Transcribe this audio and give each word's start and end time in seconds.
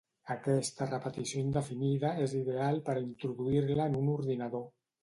Aquesta 0.35 0.87
repetició 0.87 1.43
indefinida 1.43 2.11
és 2.27 2.35
ideal 2.43 2.83
per 2.89 2.99
a 2.99 3.07
introduir-la 3.07 3.91
en 3.93 4.01
un 4.05 4.13
ordinador. 4.21 4.71